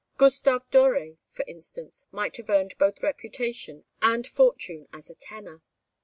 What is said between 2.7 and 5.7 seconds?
both reputation and fortune as a tenor.